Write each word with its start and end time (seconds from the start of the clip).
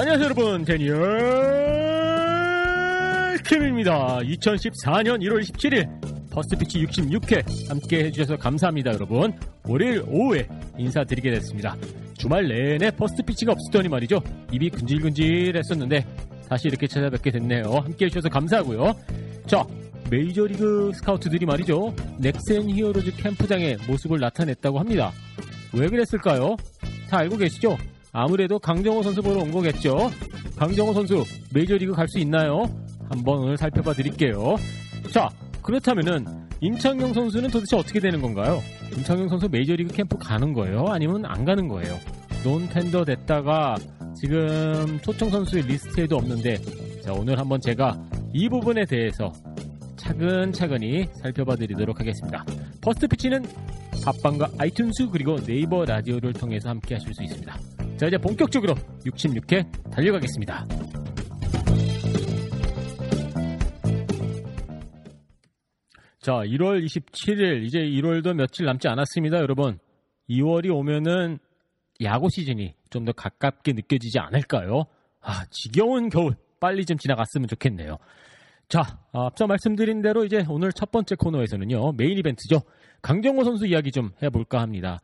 안녕하세요 0.00 0.24
여러분. 0.24 0.64
데니얼 0.64 0.98
킴입니다. 3.44 4.20
2014년 4.20 5.20
1월 5.20 5.42
17일 5.42 6.30
퍼스트피치 6.30 6.86
66회 6.86 7.68
함께 7.68 8.04
해주셔서 8.04 8.38
감사합니다 8.38 8.94
여러분. 8.94 9.38
월요일 9.64 10.02
오후에 10.08 10.48
인사드리게 10.78 11.30
됐습니다. 11.32 11.76
주말 12.16 12.48
내내 12.48 12.92
퍼스트피치가 12.92 13.52
없었더니 13.52 13.90
말이죠. 13.90 14.22
입이 14.52 14.70
근질근질 14.70 15.54
했었는데 15.54 16.06
다시 16.48 16.68
이렇게 16.68 16.86
찾아뵙게 16.86 17.30
됐네요. 17.32 17.64
함께 17.70 18.06
해주셔서 18.06 18.30
감사하고요. 18.30 18.94
자 19.46 19.66
메이저리그 20.10 20.92
스카우트들이 20.94 21.44
말이죠. 21.44 21.94
넥센 22.18 22.70
히어로즈 22.70 23.16
캠프장에 23.16 23.76
모습을 23.86 24.18
나타냈다고 24.18 24.78
합니다. 24.78 25.12
왜 25.74 25.88
그랬을까요? 25.88 26.56
다 27.10 27.18
알고 27.18 27.36
계시죠? 27.36 27.76
아무래도 28.12 28.58
강정호 28.58 29.02
선수 29.02 29.22
보러 29.22 29.40
온 29.40 29.50
거겠죠. 29.50 30.10
강정호 30.56 30.92
선수 30.94 31.24
메이저리그 31.52 31.92
갈 31.92 32.08
수 32.08 32.18
있나요? 32.18 32.64
한번 33.08 33.38
오늘 33.38 33.56
살펴봐 33.56 33.92
드릴게요. 33.92 34.56
자, 35.12 35.28
그렇다면은 35.62 36.24
임창용 36.60 37.12
선수는 37.14 37.50
도대체 37.50 37.76
어떻게 37.76 38.00
되는 38.00 38.20
건가요? 38.20 38.60
임창용 38.96 39.28
선수 39.28 39.48
메이저리그 39.48 39.92
캠프 39.94 40.16
가는 40.18 40.52
거예요? 40.52 40.86
아니면 40.88 41.24
안 41.24 41.44
가는 41.44 41.68
거예요? 41.68 41.96
non-tender 42.44 43.04
됐다가 43.04 43.76
지금 44.14 44.98
초청 45.02 45.30
선수의 45.30 45.64
리스트에도 45.64 46.16
없는데 46.16 46.56
자, 47.02 47.12
오늘 47.12 47.38
한번 47.38 47.60
제가 47.60 48.00
이 48.32 48.48
부분에 48.48 48.84
대해서 48.86 49.32
차근차근히 49.96 51.06
살펴봐 51.22 51.56
드리도록 51.56 52.00
하겠습니다. 52.00 52.44
퍼스트 52.80 53.06
피치는 53.08 53.44
팟빵과 54.04 54.48
아이튠스 54.58 55.10
그리고 55.10 55.36
네이버 55.36 55.84
라디오를 55.84 56.32
통해서 56.32 56.70
함께 56.70 56.94
하실 56.94 57.12
수 57.14 57.22
있습니다. 57.22 57.58
자 58.00 58.06
이제 58.06 58.16
본격적으로 58.16 58.74
66회 59.04 59.90
달려가겠습니다. 59.90 60.66
자 66.18 66.32
1월 66.32 66.82
27일 66.82 67.62
이제 67.62 67.78
1월도 67.80 68.32
며칠 68.32 68.64
남지 68.64 68.88
않았습니다 68.88 69.36
여러분 69.40 69.78
2월이 70.30 70.74
오면은 70.74 71.38
야구 72.02 72.30
시즌이 72.30 72.74
좀 72.88 73.04
더 73.04 73.12
가깝게 73.12 73.74
느껴지지 73.74 74.18
않을까요? 74.18 74.84
아 75.20 75.44
지겨운 75.50 76.08
겨울 76.08 76.36
빨리 76.58 76.86
좀 76.86 76.96
지나갔으면 76.96 77.48
좋겠네요. 77.48 77.98
자 78.70 78.98
앞서 79.12 79.46
말씀드린 79.46 80.00
대로 80.00 80.24
이제 80.24 80.42
오늘 80.48 80.72
첫 80.72 80.90
번째 80.90 81.16
코너에서는요 81.16 81.92
메인 81.98 82.16
이벤트죠 82.16 82.62
강정호 83.02 83.44
선수 83.44 83.66
이야기 83.66 83.92
좀 83.92 84.12
해볼까 84.22 84.62
합니다. 84.62 85.00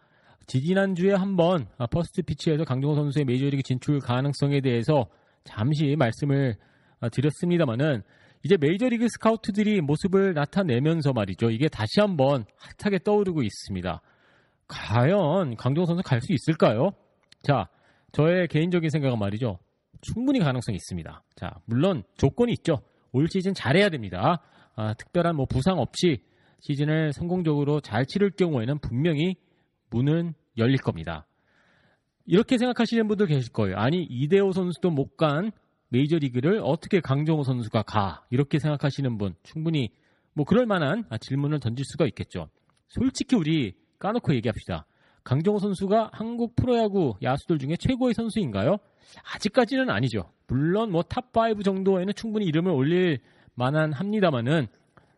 지지난주에 0.46 1.12
한번 1.12 1.66
퍼스트 1.90 2.22
피치에서 2.22 2.64
강정호 2.64 2.94
선수의 2.94 3.24
메이저리그 3.24 3.62
진출 3.62 3.98
가능성에 4.00 4.60
대해서 4.60 5.06
잠시 5.44 5.96
말씀을 5.96 6.56
드렸습니다마는 7.12 8.02
이제 8.44 8.56
메이저리그 8.56 9.08
스카우트들이 9.08 9.80
모습을 9.80 10.34
나타내면서 10.34 11.12
말이죠. 11.12 11.50
이게 11.50 11.68
다시 11.68 12.00
한번 12.00 12.44
핫하게 12.78 13.00
떠오르고 13.00 13.42
있습니다. 13.42 14.00
과연 14.68 15.56
강정호 15.56 15.86
선수 15.86 16.02
갈 16.02 16.20
수 16.20 16.32
있을까요? 16.32 16.90
자, 17.42 17.68
저의 18.12 18.48
개인적인 18.48 18.90
생각은 18.90 19.18
말이죠. 19.18 19.58
충분히 20.00 20.38
가능성이 20.40 20.76
있습니다. 20.76 21.22
자, 21.34 21.50
물론 21.64 22.02
조건이 22.16 22.52
있죠. 22.52 22.82
올 23.12 23.28
시즌 23.28 23.54
잘해야 23.54 23.88
됩니다. 23.88 24.42
아, 24.74 24.94
특별한 24.94 25.36
뭐 25.36 25.46
부상 25.46 25.78
없이 25.78 26.22
시즌을 26.60 27.12
성공적으로 27.12 27.80
잘 27.80 28.06
치를 28.06 28.30
경우에는 28.30 28.78
분명히 28.78 29.36
문은 29.90 30.34
열릴 30.58 30.78
겁니다. 30.78 31.26
이렇게 32.24 32.58
생각하시는 32.58 33.06
분들 33.08 33.26
계실 33.26 33.52
거예요. 33.52 33.76
아니 33.76 34.02
이대호 34.02 34.52
선수도 34.52 34.90
못 34.90 35.16
간 35.16 35.52
메이저리그를 35.88 36.60
어떻게 36.64 37.00
강정호 37.00 37.44
선수가 37.44 37.82
가? 37.82 38.24
이렇게 38.30 38.58
생각하시는 38.58 39.18
분 39.18 39.34
충분히 39.42 39.90
뭐 40.32 40.44
그럴 40.44 40.66
만한 40.66 41.04
질문을 41.20 41.60
던질 41.60 41.84
수가 41.84 42.06
있겠죠. 42.06 42.48
솔직히 42.88 43.36
우리 43.36 43.74
까놓고 43.98 44.34
얘기합시다. 44.34 44.86
강정호 45.24 45.58
선수가 45.58 46.10
한국 46.12 46.54
프로야구 46.56 47.14
야수들 47.22 47.58
중에 47.58 47.76
최고의 47.76 48.14
선수인가요? 48.14 48.76
아직까지는 49.34 49.90
아니죠. 49.90 50.30
물론 50.46 50.92
뭐 50.92 51.02
탑5 51.02 51.64
정도에는 51.64 52.12
충분히 52.14 52.46
이름을 52.46 52.70
올릴 52.70 53.20
만한 53.54 53.92
합니다만은 53.92 54.66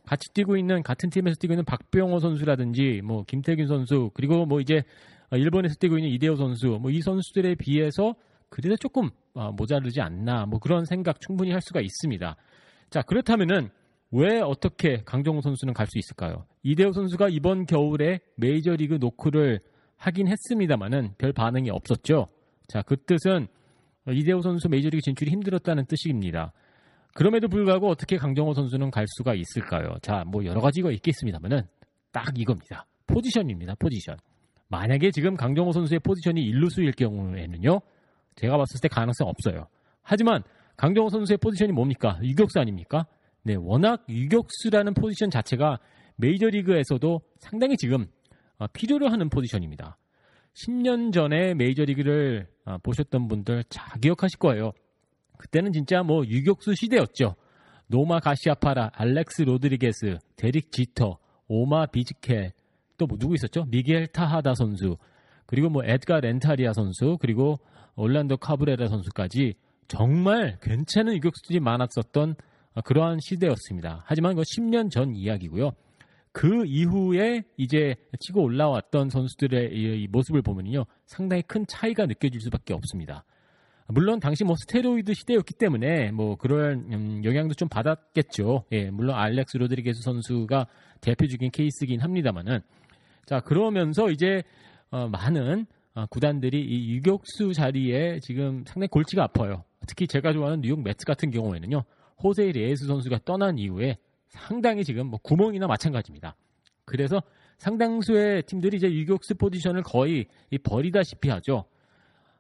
같이 0.09 0.33
뛰고 0.33 0.57
있는 0.57 0.83
같은 0.83 1.11
팀에서 1.11 1.37
뛰고 1.39 1.53
있는 1.53 1.65
박병호 1.67 2.19
선수라든지 2.19 3.03
뭐 3.05 3.25
김태균 3.25 3.67
선수 3.67 4.11
그리고 4.15 4.47
뭐 4.47 4.59
이제 4.61 4.83
일본에서 5.31 5.75
뛰고 5.75 5.99
있는 5.99 6.11
이대호 6.13 6.37
선수 6.37 6.79
뭐 6.81 6.91
이 6.91 7.03
선수들에 7.03 7.57
비해서 7.57 8.15
그래도 8.49 8.77
조금 8.79 9.11
모자르지 9.59 10.01
않나 10.01 10.47
뭐 10.47 10.59
그런 10.61 10.87
생각 10.87 11.21
충분히 11.21 11.53
할 11.53 11.61
수가 11.61 11.83
있습니다. 11.83 12.37
자 12.89 13.03
그렇다면은 13.03 13.69
왜 14.11 14.41
어떻게 14.41 15.03
강정호 15.05 15.43
선수는 15.43 15.75
갈 15.75 15.87
수 15.87 15.99
있을까요? 15.99 16.47
이대호 16.63 16.93
선수가 16.93 17.29
이번 17.29 17.67
겨울에 17.67 18.21
메이저리그 18.37 18.95
노크를 18.99 19.61
하긴 19.97 20.29
했습니다만은 20.29 21.17
별 21.19 21.35
반응이 21.35 21.69
없었죠. 21.69 22.29
자 22.69 22.81
그 22.81 22.97
뜻은 22.97 23.47
이대호 24.11 24.41
선수 24.41 24.71
메이저리그 24.71 25.03
진출이 25.03 25.31
힘들었다는 25.31 25.85
뜻입니다. 25.85 26.55
그럼에도 27.19 27.49
불구하고 27.49 27.89
어떻게 27.89 28.17
강정호 28.17 28.55
선수는 28.55 28.93
갈 28.93 29.05
수가 29.17 29.35
있을까요? 29.35 29.97
자, 30.03 30.23
뭐 30.25 30.45
여러 30.45 30.61
가지가 30.61 30.93
있겠습니다만은 30.93 31.63
딱 32.13 32.39
이겁니다. 32.39 32.87
포지션입니다. 33.09 33.75
포지션. 33.81 34.17
만약에 34.69 35.11
지금 35.11 35.35
강정호 35.35 35.73
선수의 35.73 35.99
포지션이 35.99 36.41
일루수일 36.41 36.93
경우에는요. 36.93 37.81
제가 38.37 38.57
봤을 38.57 38.79
때 38.81 38.87
가능성 38.87 39.27
없어요. 39.27 39.67
하지만 40.03 40.45
강정호 40.77 41.09
선수의 41.09 41.39
포지션이 41.39 41.73
뭡니까? 41.73 42.21
유격수 42.23 42.61
아닙니까? 42.61 43.05
네, 43.43 43.57
워낙 43.57 44.05
유격수라는 44.09 44.95
포지션 44.95 45.29
자체가 45.29 45.81
메이저리그에서도 46.19 47.21
상당히 47.41 47.77
지금 47.77 48.07
필요로 48.75 49.09
하는 49.09 49.29
포지션입니다. 49.29 49.99
10년 50.55 51.13
전에 51.13 51.55
메이저리그를 51.55 52.47
보셨던 52.85 53.27
분들 53.27 53.65
잘 53.71 54.01
기억하실 54.01 54.39
거예요. 54.39 54.71
그때는 55.39 55.73
진짜 55.73 56.03
뭐 56.03 56.25
유격수 56.27 56.75
시대였죠. 56.75 57.35
노마 57.87 58.21
가르시아파라, 58.21 58.91
알렉스 58.93 59.43
로드리게스, 59.43 60.19
데릭 60.37 60.71
지터, 60.73 61.19
오마 61.49 61.87
비즈켈, 61.87 62.53
또 62.99 63.07
뭐 63.07 63.17
누구 63.17 63.35
있었죠? 63.35 63.65
미겔 63.71 64.09
테하다 64.09 64.55
선수, 64.55 64.99
그리고 65.47 65.71
뭐 65.71 65.83
에드가 65.85 66.21
렌타리아 66.21 66.73
선수, 66.75 67.17
그리고 67.21 67.59
올란도 67.97 68.37
카브레라 68.37 68.89
선수까지 68.89 69.55
정말 69.87 70.59
괜찮은 70.61 71.15
유격수들이 71.15 71.61
많았었던 71.61 72.35
그러한 72.85 73.19
시대였습니다. 73.21 74.03
하지만 74.05 74.37
그 74.37 74.43
10년 74.43 74.91
전 74.91 75.15
이야기고요. 75.15 75.71
그 76.33 76.65
이후에 76.67 77.43
이제 77.57 77.97
치고 78.21 78.43
올라왔던 78.43 79.09
선수들의 79.09 79.71
이 79.73 80.07
모습을 80.09 80.43
보면요. 80.43 80.85
상당히 81.07 81.43
큰 81.43 81.65
차이가 81.67 82.07
느껴질 82.07 82.41
수밖에 82.43 82.75
없습니다. 82.75 83.25
물론 83.91 84.21
당시 84.21 84.45
뭐 84.45 84.55
스테로이드 84.55 85.15
시대였기 85.15 85.55
때문에 85.55 86.11
뭐 86.11 86.37
그런 86.37 86.93
음, 86.93 87.25
영향도 87.25 87.55
좀 87.55 87.69
받았겠죠. 87.69 88.65
예, 88.73 88.91
물론 88.91 89.17
알렉스 89.17 89.57
로드리게스 89.57 90.03
선수가 90.03 90.67
대표적인 91.01 91.51
케이스긴 91.51 92.01
합니다만은 92.01 92.61
자 93.25 93.41
그러면서 93.41 94.11
이제 94.11 94.43
어, 94.91 95.09
많은 95.09 95.67
아, 95.95 96.07
구단들이 96.07 96.61
이 96.61 96.91
유격수 96.91 97.55
자리에 97.55 98.21
지금 98.21 98.63
상당히 98.67 98.89
골치가 98.89 99.25
아파요. 99.25 99.65
특히 99.87 100.07
제가 100.07 100.33
좋아하는 100.33 100.61
뉴욕 100.61 100.83
메츠 100.83 101.07
같은 101.07 101.31
경우에는요. 101.31 101.83
호세 102.23 102.53
레예스 102.53 102.87
선수가 102.87 103.21
떠난 103.25 103.57
이후에 103.57 103.97
상당히 104.29 104.85
지금 104.85 105.07
뭐 105.07 105.19
구멍이나 105.23 105.67
마찬가지입니다. 105.67 106.37
그래서 106.85 107.23
상당수의 107.57 108.43
팀들이 108.43 108.77
이제 108.77 108.93
유격수 108.93 109.37
포지션을 109.37 109.83
거의 109.83 110.27
버리다시피 110.63 111.31
하죠. 111.31 111.65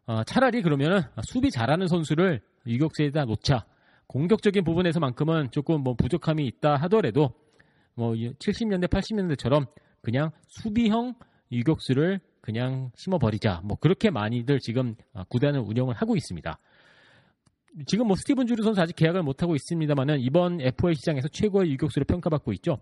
어, 0.08 0.24
차라리 0.24 0.62
그러면은 0.62 1.02
수비 1.22 1.50
잘하는 1.50 1.86
선수를 1.86 2.40
유격수에다 2.66 3.26
놓자. 3.26 3.66
공격적인 4.06 4.64
부분에서만큼은 4.64 5.50
조금 5.50 5.82
뭐 5.82 5.92
부족함이 5.92 6.46
있다 6.46 6.76
하더라도 6.76 7.34
뭐 7.94 8.12
70년대 8.12 8.88
80년대처럼 8.88 9.66
그냥 10.00 10.30
수비형 10.46 11.12
유격수를 11.52 12.20
그냥 12.40 12.90
심어버리자. 12.96 13.60
뭐 13.64 13.76
그렇게 13.76 14.08
많이들 14.08 14.60
지금 14.60 14.94
아, 15.12 15.24
구단을 15.24 15.60
운영을 15.60 15.94
하고 15.94 16.16
있습니다. 16.16 16.58
지금 17.86 18.06
뭐 18.06 18.16
스티븐 18.16 18.46
주루 18.46 18.62
선수 18.62 18.80
아직 18.80 18.96
계약을 18.96 19.22
못 19.22 19.42
하고 19.42 19.54
있습니다만은 19.56 20.20
이번 20.20 20.62
FA 20.62 20.94
시장에서 20.94 21.28
최고의 21.28 21.70
유격수로 21.72 22.06
평가받고 22.06 22.54
있죠. 22.54 22.78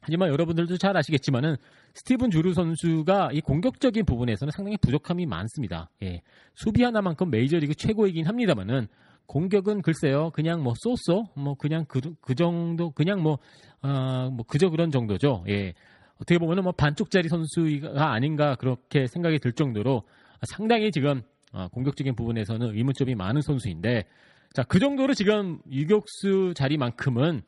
하지만 0.00 0.30
여러분들도 0.30 0.76
잘 0.78 0.96
아시겠지만은 0.96 1.56
스티븐 1.94 2.30
주루 2.30 2.54
선수가 2.54 3.30
이 3.32 3.40
공격적인 3.40 4.04
부분에서는 4.04 4.50
상당히 4.52 4.76
부족함이 4.78 5.26
많습니다. 5.26 5.90
예. 6.02 6.22
수비 6.54 6.82
하나만큼 6.82 7.30
메이저리그 7.30 7.74
최고이긴 7.74 8.26
합니다만은 8.26 8.88
공격은 9.26 9.82
글쎄요, 9.82 10.30
그냥 10.30 10.62
뭐 10.62 10.72
쏘쏘, 10.76 11.28
뭐 11.34 11.54
그냥 11.54 11.84
그, 11.86 12.00
그 12.20 12.34
정도, 12.34 12.90
그냥 12.92 13.22
뭐, 13.22 13.38
아, 13.82 14.30
뭐 14.32 14.44
그저 14.46 14.70
그런 14.70 14.90
정도죠. 14.90 15.44
예. 15.48 15.74
어떻게 16.16 16.38
보면은 16.38 16.64
뭐 16.64 16.72
반쪽짜리 16.72 17.28
선수가 17.28 18.10
아닌가 18.10 18.56
그렇게 18.56 19.06
생각이 19.06 19.38
들 19.38 19.52
정도로 19.52 20.02
상당히 20.42 20.90
지금 20.90 21.22
어, 21.52 21.68
공격적인 21.68 22.14
부분에서는 22.16 22.74
의문점이 22.74 23.14
많은 23.14 23.40
선수인데 23.40 24.04
자, 24.52 24.62
그 24.62 24.78
정도로 24.78 25.14
지금 25.14 25.60
유격수 25.70 26.54
자리만큼은 26.54 27.38
어, 27.38 27.42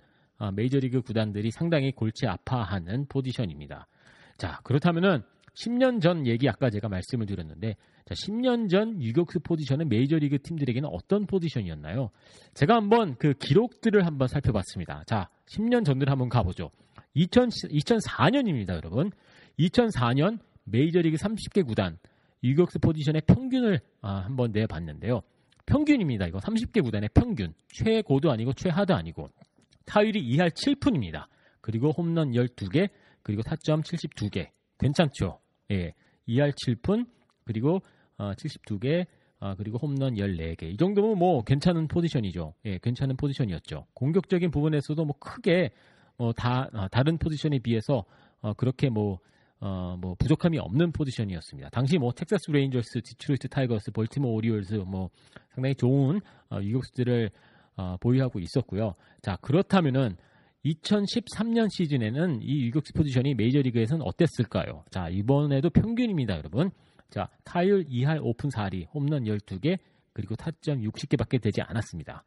메이저리그 0.55 1.03
구단들이 1.03 1.51
상당히 1.51 1.93
골치 1.93 2.27
아파하는 2.27 3.07
포지션입니다. 3.09 3.87
자, 4.39 4.61
그렇다면은 4.65 5.23
10년 5.55 6.01
전 6.01 6.27
얘기 6.27 6.49
아까 6.49 6.71
제가 6.71 6.89
말씀을 6.89 7.27
드렸는데 7.27 7.77
자, 8.07 8.15
10년 8.15 8.69
전 8.71 9.01
유격수 9.01 9.41
포지션은 9.41 9.89
메이저리그 9.89 10.41
팀들에게는 10.43 10.89
어떤 10.91 11.27
포지션이었나요? 11.27 12.11
제가 12.55 12.75
한번 12.75 13.17
그 13.17 13.35
기록들을 13.35 14.05
한번 14.07 14.29
살펴봤습니다. 14.29 15.05
자, 15.07 15.29
10년 15.47 15.85
전으로 15.85 16.11
한번 16.11 16.29
가보죠. 16.29 16.71
2000, 17.15 17.49
2004년입니다, 17.49 18.75
여러분. 18.75 19.11
2004년 19.59 20.39
메이저리그 20.65 21.17
30개 21.17 21.67
구단 21.67 21.99
유격수 22.43 22.79
포지션의 22.79 23.23
평균을 23.27 23.81
아, 24.01 24.23
한번 24.25 24.53
내봤는데요. 24.53 25.21
평균입니다. 25.67 26.27
이거 26.27 26.39
30개 26.39 26.83
구단의 26.83 27.11
평균. 27.15 27.53
최고도 27.69 28.31
아니고 28.31 28.55
최하도 28.55 28.95
아니고. 28.95 29.29
타율이 29.85 30.23
2할 30.37 30.51
7푼입니다. 30.51 31.27
그리고 31.61 31.91
홈런 31.91 32.33
12개, 32.33 32.89
그리고 33.23 33.43
타점 33.43 33.83
72개. 33.83 34.49
괜찮죠? 34.79 35.41
예. 35.71 35.95
2할 36.29 36.53
7푼, 36.53 37.07
그리고 37.45 37.81
어, 38.17 38.33
72개, 38.33 39.07
아, 39.41 39.55
그리고 39.57 39.79
홈런 39.79 40.15
14개. 40.15 40.65
이 40.65 40.77
정도면 40.77 41.19
뭐 41.19 41.43
괜찮은 41.43 41.89
포지션이죠. 41.89 42.55
예, 42.67 42.79
괜찮은 42.79 43.17
포지션이었죠. 43.17 43.87
공격적인 43.95 44.51
부분에서도 44.51 45.03
뭐 45.05 45.15
크게 45.19 45.71
어, 46.19 46.33
다 46.35 46.69
어, 46.75 46.89
다른 46.89 47.17
포지션에 47.17 47.59
비해서 47.61 48.05
어, 48.43 48.53
그렇게 48.53 48.91
뭐 48.91 49.19
어, 49.61 49.97
뭐 49.99 50.15
부족함이 50.19 50.59
없는 50.59 50.93
포지션이었습니다. 50.93 51.71
당시 51.71 51.99
뭐 51.99 52.13
텍사스 52.13 52.51
레인저스, 52.51 53.01
디트로이트 53.03 53.49
타이거스, 53.49 53.93
볼티모 53.93 54.29
오리올스 54.29 54.75
뭐 54.87 55.09
상당히 55.55 55.75
좋은 55.75 56.21
어, 56.51 56.61
유격수들을 56.61 57.31
어, 57.81 57.97
보유하고 58.01 58.41
있었고요. 58.41 58.95
자 59.23 59.37
그렇다면은 59.37 60.17
2013년 60.67 61.69
시즌에는 61.71 62.41
이 62.43 62.67
유격수 62.67 62.93
포지션이 62.93 63.35
메이저리그에서는 63.35 64.05
어땠을까요? 64.05 64.85
자 64.91 65.09
이번에도 65.09 65.71
평균입니다, 65.71 66.37
여러분. 66.37 66.71
자 67.09 67.31
타율 67.45 67.85
2할 67.85 68.21
오픈 68.23 68.51
4리, 68.51 68.87
홈런 68.93 69.25
12개, 69.25 69.79
그리고 70.13 70.37
타점 70.37 70.83
60개밖에 70.83 71.41
되지 71.41 71.63
않았습니다. 71.63 72.23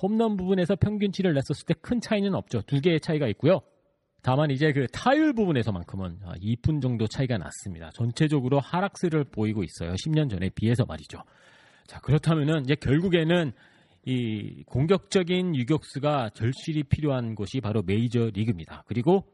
홈런 0.00 0.36
부분에서 0.36 0.76
평균치를 0.76 1.32
냈었을 1.34 1.64
때 1.66 1.74
큰 1.80 2.00
차이는 2.00 2.34
없죠. 2.34 2.62
두 2.66 2.80
개의 2.80 3.00
차이가 3.00 3.26
있고요. 3.28 3.60
다만 4.22 4.50
이제 4.50 4.72
그 4.72 4.86
타율 4.88 5.32
부분에서만큼은 5.32 6.18
2분 6.42 6.78
아, 6.78 6.80
정도 6.80 7.06
차이가 7.06 7.38
났습니다. 7.38 7.90
전체적으로 7.94 8.60
하락세를 8.60 9.24
보이고 9.24 9.64
있어요. 9.64 9.92
10년 9.92 10.28
전에 10.28 10.50
비해서 10.50 10.84
말이죠. 10.84 11.22
자, 11.86 12.00
그렇다면은 12.00 12.64
이제 12.64 12.74
결국에는 12.74 13.52
이 14.04 14.62
공격적인 14.66 15.54
유격수가 15.54 16.30
절실히 16.30 16.84
필요한 16.84 17.34
곳이 17.34 17.60
바로 17.60 17.82
메이저 17.82 18.30
리그입니다. 18.32 18.84
그리고 18.86 19.24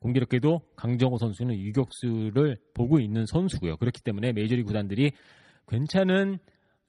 공교롭게도 0.00 0.60
강정호 0.76 1.18
선수는 1.18 1.54
유격수를 1.56 2.58
보고 2.74 2.98
있는 2.98 3.24
선수고요. 3.26 3.76
그렇기 3.76 4.02
때문에 4.02 4.32
메이저리그 4.32 4.66
구단들이 4.66 5.12
괜찮은 5.68 6.38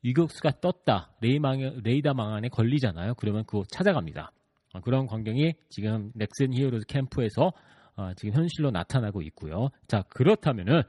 유격수가 0.04 0.60
떴다. 0.62 1.12
레이망, 1.22 1.82
레이더 1.84 2.14
망안에 2.14 2.50
걸리잖아요. 2.50 3.14
그러면 3.16 3.46
그거 3.46 3.64
찾아갑니다. 3.72 4.32
어, 4.74 4.82
그런 4.82 5.06
광경이 5.06 5.54
지금 5.70 6.12
넥슨 6.16 6.54
히어로즈 6.54 6.86
캠프에서 6.88 7.54
어, 7.96 8.12
지금 8.16 8.34
현실로 8.34 8.72
나타나고 8.72 9.22
있고요. 9.22 9.70
자, 9.88 10.02
그렇다면은 10.10 10.82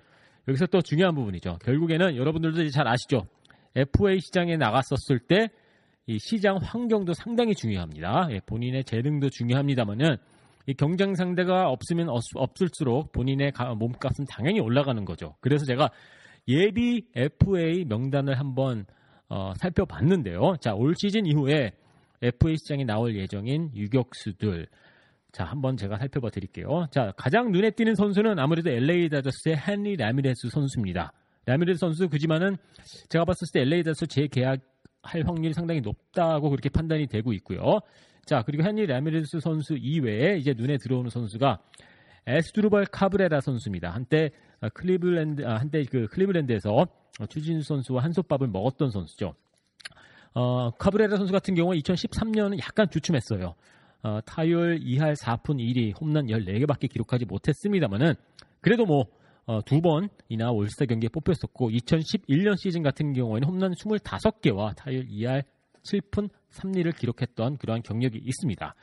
여기서 0.48 0.66
또 0.66 0.80
중요한 0.80 1.14
부분이죠. 1.14 1.58
결국에는 1.62 2.16
여러분들도 2.16 2.68
잘 2.70 2.88
아시죠? 2.88 3.26
FA 3.76 4.20
시장에 4.20 4.56
나갔었을 4.56 5.20
때 5.20 5.48
이 6.06 6.18
시장 6.18 6.58
환경도 6.58 7.14
상당히 7.14 7.54
중요합니다. 7.54 8.28
예, 8.30 8.40
본인의 8.46 8.84
재능도 8.84 9.30
중요합니다만은 9.30 10.16
이 10.66 10.74
경쟁 10.74 11.14
상대가 11.14 11.70
없으면 11.70 12.08
없을수록 12.08 13.12
본인의 13.12 13.52
몸값은 13.78 14.26
당연히 14.26 14.60
올라가는 14.60 15.02
거죠. 15.04 15.34
그래서 15.40 15.64
제가 15.64 15.90
예비 16.48 17.06
FA 17.14 17.84
명단을 17.86 18.38
한번 18.38 18.86
어, 19.28 19.52
살펴봤는데요. 19.56 20.56
자, 20.60 20.74
올 20.74 20.94
시즌 20.96 21.26
이후에 21.26 21.72
FA 22.22 22.56
시장에 22.56 22.84
나올 22.84 23.16
예정인 23.16 23.70
유격수들. 23.74 24.66
자, 25.32 25.44
한번 25.44 25.76
제가 25.76 25.98
살펴봐 25.98 26.30
드릴게요. 26.30 26.86
자, 26.90 27.12
가장 27.16 27.50
눈에 27.50 27.70
띄는 27.70 27.94
선수는 27.94 28.38
아무래도 28.38 28.70
LA 28.70 29.08
다저스의 29.08 29.56
헨리 29.66 29.96
라미레스 29.96 30.48
선수입니다. 30.50 31.12
라미레스 31.46 31.78
선수 31.78 32.08
하지만은 32.08 32.56
제가 33.08 33.24
봤을 33.24 33.48
때 33.52 33.60
LA 33.62 33.82
다저스 33.82 34.06
재계약 34.06 34.60
할 35.04 35.22
확률이 35.26 35.52
상당히 35.54 35.80
높다고 35.80 36.50
그렇게 36.50 36.68
판단이 36.68 37.06
되고 37.06 37.32
있고요. 37.34 37.80
자, 38.24 38.42
그리고 38.42 38.64
핸리 38.64 38.86
라미레스 38.86 39.40
선수 39.40 39.76
이외에 39.76 40.38
이제 40.38 40.54
눈에 40.56 40.78
들어오는 40.78 41.10
선수가 41.10 41.58
아스드루발 42.26 42.86
카브레라 42.86 43.40
선수입니다. 43.40 43.90
한때 43.90 44.30
클리블랜드 44.72 45.46
아, 45.46 45.56
한때 45.56 45.84
그 45.84 46.06
클리블랜드에서 46.06 46.86
추신수 47.28 47.68
선수와 47.68 48.02
한솥밥을 48.02 48.48
먹었던 48.48 48.90
선수죠. 48.90 49.34
어, 50.32 50.70
카브레라 50.70 51.16
선수 51.16 51.32
같은 51.32 51.54
경우 51.54 51.72
2013년은 51.72 52.58
약간 52.58 52.88
주춤했어요. 52.90 53.54
어, 54.02 54.20
타율 54.24 54.80
2할 54.80 55.16
4푼 55.16 55.56
2리, 55.58 55.98
홈런 56.00 56.26
14개밖에 56.26 56.90
기록하지 56.90 57.26
못했습니다만은 57.26 58.14
그래도 58.60 58.84
뭐 58.84 59.06
어, 59.46 59.60
두 59.62 59.80
번이나 59.80 60.50
올스타 60.50 60.86
경기에 60.86 61.08
뽑혔었고 61.10 61.70
2011년 61.70 62.56
시즌 62.56 62.82
같은 62.82 63.12
경우에는 63.12 63.46
홈런 63.46 63.72
25개와 63.72 64.74
타율 64.76 65.06
2할 65.06 65.44
7푼 65.82 66.30
3리를 66.50 66.96
기록했던 66.96 67.58
그러한 67.58 67.82
경력이 67.82 68.18
있습니다. 68.24 68.74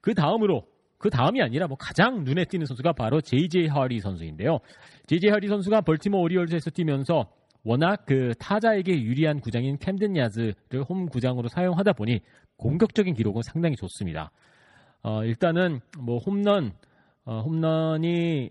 그 0.00 0.14
다음으로 0.14 0.66
그 0.98 1.08
다음이 1.08 1.40
아니라 1.40 1.66
뭐 1.66 1.78
가장 1.78 2.24
눈에 2.24 2.44
띄는 2.44 2.66
선수가 2.66 2.92
바로 2.92 3.22
JJ 3.22 3.68
하리 3.68 4.00
선수인데요. 4.00 4.58
JJ 5.06 5.30
하리 5.30 5.48
선수가 5.48 5.80
벌티모 5.80 6.20
오리올즈에서 6.20 6.70
뛰면서 6.70 7.32
워낙 7.64 8.04
그 8.06 8.34
타자에게 8.38 9.02
유리한 9.02 9.40
구장인 9.40 9.78
캠든 9.78 10.16
야즈를 10.16 10.82
홈 10.86 11.06
구장으로 11.06 11.48
사용하다 11.48 11.94
보니 11.94 12.20
공격적인 12.56 13.14
기록은 13.14 13.42
상당히 13.42 13.76
좋습니다. 13.76 14.30
어, 15.02 15.24
일단은 15.24 15.80
뭐 15.98 16.18
홈런 16.18 16.72
어, 17.24 17.40
홈런이 17.40 18.50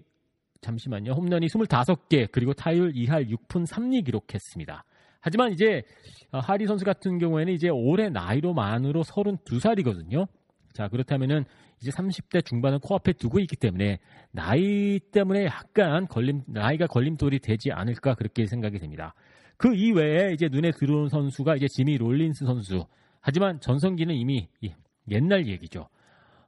잠시만요. 0.62 1.14
홈런이 1.14 1.48
25개 1.48 2.30
그리고 2.32 2.54
타율 2.54 2.92
2할 2.94 3.30
6푼 3.30 3.66
3리 3.66 4.06
기록했습니다. 4.06 4.84
하지만 5.22 5.52
이제 5.52 5.84
어, 6.32 6.40
하리 6.40 6.66
선수 6.68 6.86
같은 6.86 7.18
경우에는 7.18 7.54
이제 7.54 7.70
올해 7.70 8.10
나이로 8.10 8.54
만으로 8.54 9.04
32살이거든요. 9.04 10.28
자, 10.74 10.88
그렇다면은 10.88 11.46
이제 11.82 11.92
30대 11.92 12.46
중반을 12.46 12.80
코앞에 12.80 13.14
두고 13.14 13.40
있기 13.40 13.56
때문에 13.56 14.00
나이 14.32 15.00
때문에 15.00 15.46
약간 15.46 16.08
걸림 16.08 16.44
나이가 16.48 16.88
걸림돌이 16.88 17.40
되지 17.40 17.72
않을까 17.72 18.16
그렇게 18.16 18.46
생각이 18.46 18.80
됩니다. 18.80 19.14
그 19.58 19.76
이외에 19.76 20.34
이제 20.34 20.48
눈에 20.50 20.72
들어오는 20.72 21.10
선수가 21.10 21.56
이제 21.56 21.68
지미 21.68 21.98
롤린스 21.98 22.46
선수. 22.46 22.86
하지만 23.22 23.60
전성기는 23.60 24.14
이미 24.16 24.48
옛날 25.10 25.48
얘기죠. 25.48 25.90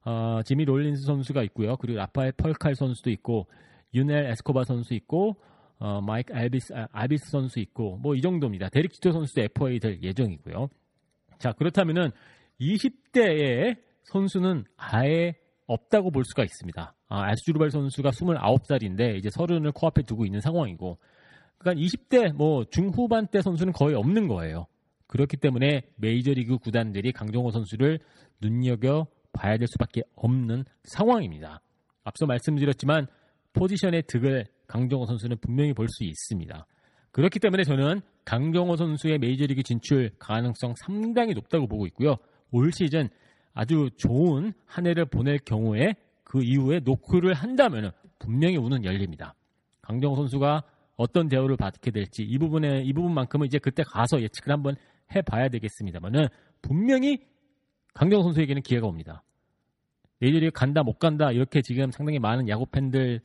어, 0.05 0.39
지미 0.45 0.65
롤린스 0.65 1.03
선수가 1.03 1.43
있고요. 1.43 1.75
그리고 1.77 1.97
라파엘 1.97 2.31
퍼칼 2.33 2.75
선수도 2.75 3.09
있고 3.09 3.47
유넬 3.93 4.25
에스코바 4.31 4.63
선수 4.63 4.93
있고 4.93 5.35
어, 5.79 5.99
마이크 6.01 6.33
아빌레스, 6.33 6.73
아, 6.73 6.87
아빌레스 6.91 7.29
선수 7.31 7.59
있고 7.59 7.97
뭐 7.97 8.15
이 8.15 8.21
정도입니다. 8.21 8.69
데릭 8.69 8.93
지터 8.93 9.11
선수도 9.11 9.41
FA 9.41 9.79
될 9.79 10.01
예정이고요. 10.01 10.69
자 11.39 11.51
그렇다면은 11.53 12.11
20대의 12.59 13.77
선수는 14.03 14.65
아예 14.77 15.35
없다고 15.67 16.11
볼 16.11 16.23
수가 16.25 16.43
있습니다. 16.43 16.93
아, 17.09 17.21
아스드루발 17.23 17.71
선수가 17.71 18.11
29살인데 18.11 19.17
이제 19.17 19.29
서른을 19.31 19.71
코앞에 19.71 20.03
두고 20.03 20.25
있는 20.25 20.39
상황이고 20.41 20.97
그러니까 21.57 21.81
20대 21.83 22.33
뭐 22.33 22.63
중후반 22.65 23.27
대 23.27 23.41
선수는 23.41 23.73
거의 23.73 23.95
없는 23.95 24.27
거예요. 24.27 24.67
그렇기 25.07 25.37
때문에 25.37 25.81
메이저리그 25.95 26.57
구단들이 26.57 27.11
강정호 27.11 27.51
선수를 27.51 27.99
눈여겨 28.39 29.07
봐야 29.33 29.57
될 29.57 29.67
수밖에 29.67 30.03
없는 30.15 30.63
상황입니다. 30.83 31.61
앞서 32.03 32.25
말씀드렸지만 32.25 33.07
포지션의 33.53 34.03
득을 34.07 34.45
강정호 34.67 35.05
선수는 35.05 35.37
분명히 35.41 35.73
볼 35.73 35.87
수 35.89 36.03
있습니다. 36.03 36.65
그렇기 37.11 37.39
때문에 37.39 37.63
저는 37.63 38.01
강정호 38.23 38.77
선수의 38.77 39.19
메이저리그 39.19 39.63
진출 39.63 40.11
가능성 40.17 40.75
상당히 40.77 41.33
높다고 41.33 41.67
보고 41.67 41.85
있고요. 41.87 42.15
올 42.51 42.71
시즌 42.71 43.09
아주 43.53 43.89
좋은 43.97 44.53
한 44.65 44.87
해를 44.87 45.05
보낼 45.05 45.37
경우에 45.39 45.95
그 46.23 46.41
이후에 46.41 46.79
노크를 46.79 47.33
한다면 47.33 47.91
분명히 48.19 48.55
운은 48.55 48.85
열립니다. 48.85 49.35
강정호 49.81 50.15
선수가 50.15 50.63
어떤 50.95 51.27
대우를 51.27 51.57
받게 51.57 51.91
될지 51.91 52.23
이 52.23 52.37
부분에 52.37 52.83
이 52.83 52.93
부분만큼은 52.93 53.47
이제 53.47 53.59
그때 53.59 53.83
가서 53.83 54.21
예측을 54.21 54.53
한번 54.53 54.75
해봐야 55.13 55.49
되겠습니다만은 55.49 56.27
분명히 56.61 57.25
강정호 57.93 58.23
선수에게는 58.23 58.61
기회가 58.61 58.87
옵니다. 58.87 59.23
메이저리그 60.19 60.51
간다 60.53 60.83
못 60.83 60.99
간다 60.99 61.31
이렇게 61.31 61.61
지금 61.61 61.91
상당히 61.91 62.19
많은 62.19 62.47
야구 62.47 62.65
팬들이 62.67 63.19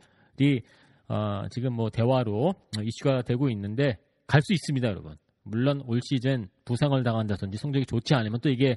어, 1.09 1.43
지금 1.51 1.73
뭐 1.73 1.91
대화로 1.91 2.55
이슈가 2.83 3.23
되고 3.23 3.49
있는데 3.51 3.99
갈 4.27 4.43
수 4.43 4.53
있습니다, 4.53 4.87
여러분. 4.89 5.17
물론 5.45 5.83
올 5.87 6.01
시즌 6.03 6.49
부상을 6.65 7.01
당한다든지 7.03 7.59
성적이 7.59 7.87
좋지 7.87 8.15
않으면 8.15 8.41
또 8.41 8.49
이게 8.51 8.77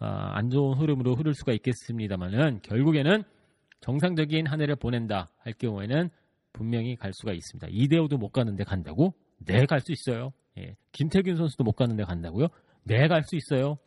어, 0.00 0.06
안 0.06 0.50
좋은 0.50 0.76
흐름으로 0.78 1.14
흐를 1.14 1.34
수가 1.34 1.52
있겠습니다만은 1.52 2.60
결국에는 2.62 3.22
정상적인 3.80 4.46
한 4.46 4.60
해를 4.60 4.76
보낸다 4.76 5.28
할 5.38 5.52
경우에는 5.52 6.10
분명히 6.52 6.96
갈 6.96 7.12
수가 7.12 7.32
있습니다. 7.32 7.68
이대호도 7.70 8.18
못 8.18 8.30
가는데 8.30 8.64
간다고? 8.64 9.14
네, 9.46 9.64
갈 9.66 9.80
수 9.80 9.92
있어요. 9.92 10.32
예. 10.58 10.76
김태균 10.92 11.36
선수도 11.36 11.62
못 11.64 11.72
가는데 11.72 12.02
간다고요? 12.04 12.48
네, 12.84 13.06
갈 13.08 13.22
수 13.22 13.36
있어요. 13.36 13.78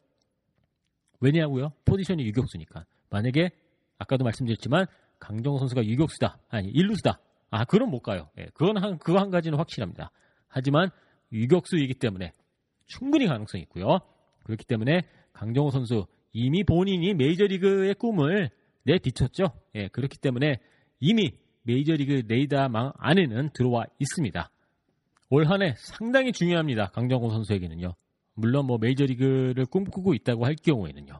왜냐고요? 1.20 1.74
포지션이 1.86 2.24
유격수니까. 2.26 2.86
만약에 3.10 3.52
아까도 3.98 4.24
말씀드렸지만 4.24 4.86
강정호 5.24 5.58
선수가 5.60 5.86
유격수다, 5.86 6.38
아니 6.50 6.68
일루수다. 6.70 7.18
아, 7.50 7.64
그럼 7.66 7.92
못 7.92 8.02
가요. 8.02 8.30
예, 8.38 8.48
그건 8.54 8.78
한 8.78 8.98
그거 8.98 9.20
한 9.20 9.30
가지는 9.32 9.58
확실합니다. 9.58 10.12
하지만 10.50 10.90
유격수이기 11.32 11.94
때문에 11.96 12.34
충분히 12.88 13.28
가능성이 13.28 13.64
있고요. 13.64 14.00
그렇기 14.44 14.66
때문에 14.66 15.04
강정호 15.32 15.72
선수 15.72 16.06
이미 16.34 16.64
본인이 16.64 17.14
메이저리그의 17.14 17.96
꿈을 17.96 18.50
내비쳤죠. 18.84 19.46
예, 19.76 19.88
그렇기 19.88 20.18
때문에 20.18 20.58
이미 21.00 21.32
메이저리그 21.64 22.24
레이더망 22.28 22.92
안에는 22.98 23.52
들어와 23.54 23.86
있습니다. 24.00 24.50
올 25.30 25.46
한 25.48 25.62
해 25.64 25.74
상당히 25.78 26.34
중요합니다. 26.34 26.88
강정호 26.88 27.30
선수에게는요. 27.30 27.96
물론 28.36 28.66
뭐 28.68 28.78
메이저리그를 28.78 29.66
꿈꾸고 29.68 30.14
있다고 30.16 30.46
할 30.46 30.56
경우에는요. 30.56 31.14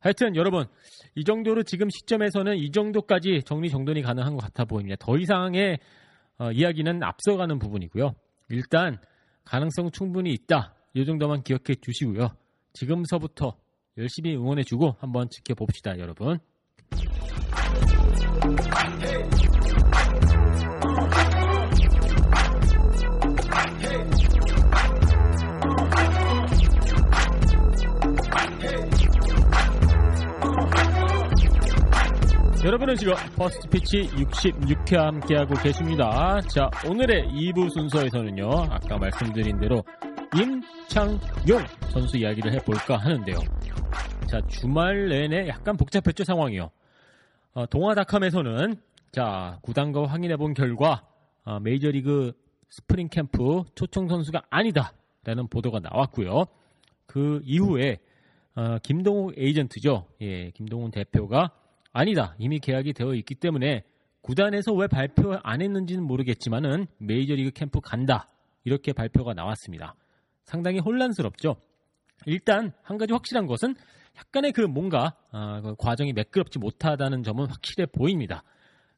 하여튼 0.00 0.36
여러분 0.36 0.66
이 1.14 1.24
정도로 1.24 1.62
지금 1.64 1.88
시점에서는 1.90 2.56
이 2.56 2.70
정도까지 2.70 3.42
정리정돈이 3.44 4.02
가능한 4.02 4.34
것 4.34 4.42
같아 4.42 4.64
보입니다. 4.64 4.96
더 4.98 5.16
이상의 5.16 5.78
어, 6.38 6.52
이야기는 6.52 7.02
앞서가는 7.02 7.58
부분이고요. 7.58 8.14
일단 8.50 8.98
가능성 9.44 9.90
충분히 9.90 10.32
있다. 10.32 10.74
이 10.94 11.04
정도만 11.04 11.42
기억해 11.42 11.74
주시고요. 11.80 12.28
지금서부터 12.72 13.56
열심히 13.96 14.36
응원해 14.36 14.62
주고 14.62 14.94
한번 15.00 15.28
지켜봅시다, 15.28 15.98
여러분. 15.98 16.38
여러분은 32.68 32.96
지금 32.96 33.14
퍼스트 33.34 33.66
피치 33.70 34.02
66회 34.10 34.94
함께하고 34.94 35.54
계십니다. 35.54 36.38
자, 36.42 36.70
오늘의 36.86 37.26
2부 37.28 37.70
순서에서는요, 37.70 38.46
아까 38.68 38.98
말씀드린 38.98 39.58
대로 39.58 39.82
임창용 40.36 41.64
선수 41.90 42.18
이야기를 42.18 42.52
해볼까 42.52 42.98
하는데요. 42.98 43.38
자, 44.28 44.42
주말 44.48 45.08
내내 45.08 45.48
약간 45.48 45.78
복잡했죠, 45.78 46.24
상황이요. 46.24 46.70
어, 47.54 47.64
동아닷컴에서는 47.64 48.76
자, 49.12 49.58
구단과 49.62 50.06
확인해본 50.06 50.52
결과 50.52 51.06
어, 51.46 51.58
메이저리그 51.60 52.34
스프링 52.68 53.08
캠프 53.08 53.62
초청 53.76 54.08
선수가 54.08 54.42
아니다라는 54.50 55.48
보도가 55.48 55.80
나왔고요. 55.80 56.44
그 57.06 57.40
이후에 57.44 57.96
어, 58.56 58.76
김동욱 58.82 59.38
에이전트죠. 59.38 60.06
예, 60.20 60.50
김동훈 60.50 60.90
대표가 60.90 61.52
아니다. 61.92 62.34
이미 62.38 62.58
계약이 62.58 62.92
되어 62.92 63.14
있기 63.14 63.34
때문에 63.34 63.82
구단에서 64.20 64.74
왜 64.74 64.86
발표 64.86 65.38
안 65.42 65.62
했는지는 65.62 66.04
모르겠지만은 66.04 66.86
메이저리그 66.98 67.50
캠프 67.52 67.80
간다. 67.80 68.28
이렇게 68.64 68.92
발표가 68.92 69.32
나왔습니다. 69.32 69.94
상당히 70.44 70.78
혼란스럽죠. 70.80 71.56
일단 72.26 72.72
한 72.82 72.98
가지 72.98 73.12
확실한 73.12 73.46
것은 73.46 73.74
약간의 74.18 74.52
그 74.52 74.62
뭔가 74.62 75.14
아, 75.30 75.60
그 75.60 75.74
과정이 75.76 76.12
매끄럽지 76.12 76.58
못하다는 76.58 77.22
점은 77.22 77.46
확실해 77.46 77.86
보입니다. 77.86 78.42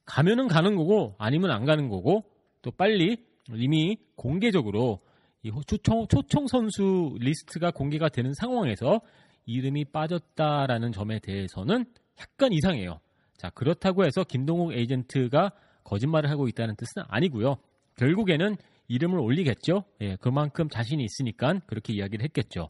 가면은 0.05 0.49
가는 0.49 0.75
거고 0.75 1.15
아니면 1.19 1.51
안 1.51 1.65
가는 1.65 1.89
거고 1.89 2.25
또 2.63 2.71
빨리 2.71 3.25
이미 3.55 3.99
공개적으로 4.17 5.01
이 5.43 5.53
초청, 5.67 6.07
초청 6.09 6.47
선수 6.47 7.17
리스트가 7.19 7.71
공개가 7.71 8.09
되는 8.09 8.33
상황에서 8.35 9.01
이름이 9.47 9.87
빠졌다라는 9.87 10.93
점에 10.93 11.19
대해서는 11.21 11.87
약간 12.21 12.53
이상해요. 12.53 13.00
자, 13.37 13.50
그렇다고 13.50 14.05
해서 14.05 14.25
김동욱 14.25 14.73
에이전트가 14.75 15.53
거짓말을 15.85 16.31
하고 16.31 16.47
있다는 16.49 16.77
뜻은 16.77 17.03
아니고요. 17.09 17.57
결국에는 17.97 18.57
이름을 18.89 19.19
올리겠죠. 19.19 19.85
예, 20.03 20.17
그만큼 20.17 20.69
자신이 20.69 21.03
있으니까 21.05 21.61
그렇게 21.67 21.93
이야기를 21.95 22.25
했겠죠. 22.25 22.69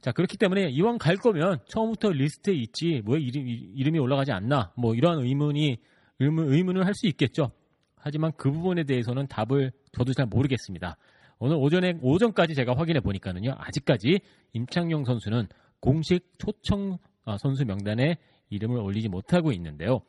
자, 0.00 0.12
그렇기 0.12 0.36
때문에 0.36 0.68
이왕 0.70 0.98
갈 0.98 1.16
거면 1.16 1.60
처음부터 1.66 2.10
리스트에 2.10 2.54
있지, 2.54 3.02
왜 3.06 3.20
이름, 3.20 3.46
이름이 3.46 3.98
올라가지 3.98 4.32
않나, 4.32 4.72
뭐 4.76 4.94
이러한 4.94 5.20
의문이, 5.20 5.78
의문, 6.18 6.52
의문을 6.52 6.84
할 6.86 6.94
수 6.94 7.06
있겠죠. 7.06 7.50
하지만 7.96 8.32
그 8.36 8.50
부분에 8.50 8.84
대해서는 8.84 9.28
답을 9.28 9.70
저도 9.92 10.12
잘 10.12 10.26
모르겠습니다. 10.26 10.96
오늘 11.38 11.56
오전에, 11.56 11.98
오전까지 12.02 12.54
제가 12.54 12.74
확인해 12.76 13.00
보니까는요, 13.00 13.54
아직까지 13.58 14.20
임창용 14.52 15.04
선수는 15.04 15.48
공식 15.80 16.32
초청 16.38 16.98
아, 17.24 17.38
선수 17.38 17.64
명단에 17.64 18.16
이름을 18.52 18.78
올리지 18.78 19.08
못하고 19.08 19.52
있는데요. 19.52 20.00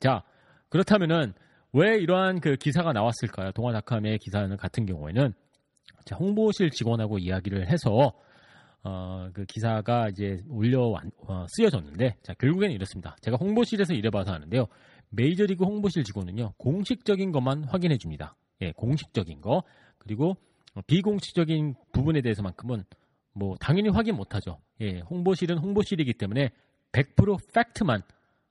자, 0.00 0.22
그렇다면은 0.68 1.32
왜 1.72 1.96
이러한 1.98 2.40
그 2.40 2.56
기사가 2.56 2.92
나왔을까요? 2.92 3.52
동아닷컴의 3.52 4.18
기사는 4.18 4.54
같은 4.56 4.84
경우에는 4.84 5.32
자, 6.04 6.16
홍보실 6.16 6.70
직원하고 6.70 7.18
이야기를 7.18 7.68
해서 7.68 8.12
어, 8.84 9.28
그 9.32 9.44
기사가 9.46 10.08
이제 10.08 10.42
올려 10.48 10.94
어, 11.28 11.46
쓰여졌는데 11.48 12.16
자, 12.22 12.34
결국에는 12.34 12.74
이렇습니다. 12.74 13.16
제가 13.20 13.36
홍보실에서 13.40 13.94
일해봐서 13.94 14.32
하는데요. 14.32 14.66
메이저리그 15.10 15.64
홍보실 15.64 16.04
직원은요 16.04 16.54
공식적인 16.56 17.32
것만 17.32 17.64
확인해 17.64 17.96
줍니다. 17.96 18.34
예, 18.60 18.72
공식적인 18.72 19.40
거 19.40 19.62
그리고 19.98 20.36
비공식적인 20.86 21.74
부분에 21.92 22.22
대해서만큼은 22.22 22.84
뭐 23.34 23.56
당연히 23.60 23.88
확인 23.88 24.16
못하죠. 24.16 24.58
예, 24.80 25.00
홍보실은 25.00 25.58
홍보실이기 25.58 26.14
때문에 26.14 26.50
100% 26.92 27.52
팩트만 27.52 28.02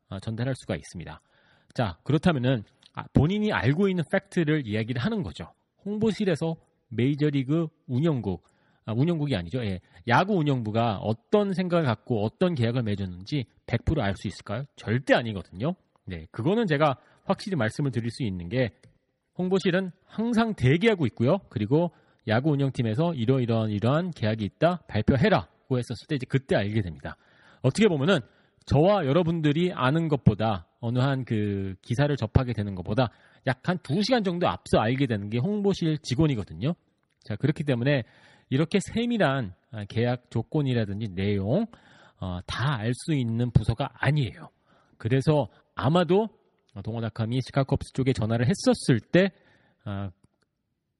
어, 0.10 0.20
전달할 0.20 0.56
수가 0.56 0.76
있습니다. 0.76 1.22
자, 1.74 1.98
그렇다면은 2.04 2.64
아, 2.94 3.04
본인이 3.14 3.54
알고 3.54 3.88
있는 3.88 4.04
팩트를 4.12 4.68
이야기를 4.68 5.02
하는 5.02 5.24
거죠. 5.24 5.54
홍보실에서 5.86 6.56
메이저리그 6.90 7.68
운영국, 7.88 8.44
아, 8.86 8.94
운영국이 8.94 9.36
아니죠. 9.36 9.64
예, 9.64 9.80
야구 10.08 10.36
운영부가 10.36 10.98
어떤 10.98 11.54
생각을 11.54 11.86
갖고 11.86 12.24
어떤 12.26 12.54
계약을 12.54 12.84
맺었는지 12.84 13.46
100%알 13.68 14.16
수 14.18 14.28
있을까요? 14.28 14.66
절대 14.76 15.14
아니거든요. 15.14 15.76
네, 16.06 16.28
그거는 16.32 16.68
제가 16.68 16.98
확실히 17.24 17.56
말씀을 17.56 17.92
드릴 17.92 18.12
수 18.12 18.24
있는 18.24 18.50
게 18.50 18.72
홍보실은 19.38 19.92
항상 20.06 20.54
대기하고 20.54 21.06
있고요. 21.08 21.40
그리고 21.50 21.92
야구 22.28 22.52
운영팀에서 22.52 23.14
이러이러한 23.14 23.70
이러한 23.70 24.12
계약이 24.12 24.44
있다 24.44 24.82
발표해라고 24.88 25.78
했었을 25.78 26.08
때 26.08 26.16
이제 26.16 26.26
그때 26.28 26.56
알게 26.56 26.82
됩니다. 26.82 27.16
어떻게 27.62 27.88
보면은 27.88 28.20
저와 28.66 29.06
여러분들이 29.06 29.72
아는 29.74 30.08
것보다 30.08 30.68
어느 30.80 31.00
한 31.00 31.24
그 31.26 31.76
기사를 31.82 32.16
접하게 32.16 32.54
되는 32.54 32.76
것보다 32.76 33.10
약한 33.48 33.78
2시간 33.80 34.24
정도 34.24 34.48
앞서 34.48 34.80
알게 34.80 35.08
되는 35.08 35.30
게 35.30 35.38
홍보실 35.40 35.98
직원이거든요. 36.00 36.74
자, 37.24 37.36
그렇기 37.36 37.64
때문에 37.64 38.04
이렇게 38.50 38.80
세밀한 38.94 39.54
아, 39.72 39.86
계약 39.86 40.30
조건이라든지 40.30 41.10
내용 41.16 41.66
어, 42.20 42.40
다 42.46 42.78
알 42.80 42.92
수 42.94 43.14
있는 43.14 43.52
부서가 43.52 43.90
아니에요. 43.94 44.50
그래서 44.98 45.48
아마도 45.76 46.28
동원아카미 46.84 47.40
시카컵스 47.42 47.94
쪽에 47.94 48.14
전화를 48.14 48.48
했었을 48.48 49.00
때 49.00 49.32
아, 49.86 50.12